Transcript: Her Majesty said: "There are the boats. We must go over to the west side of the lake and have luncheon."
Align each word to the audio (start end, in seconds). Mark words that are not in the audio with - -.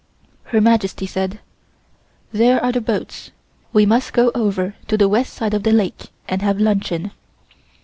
Her 0.45 0.59
Majesty 0.61 1.05
said: 1.05 1.39
"There 2.31 2.59
are 2.63 2.71
the 2.71 2.81
boats. 2.81 3.29
We 3.71 3.85
must 3.85 4.13
go 4.13 4.31
over 4.33 4.73
to 4.87 4.97
the 4.97 5.07
west 5.07 5.31
side 5.31 5.53
of 5.53 5.61
the 5.61 5.71
lake 5.71 6.07
and 6.27 6.41
have 6.41 6.59
luncheon." 6.59 7.11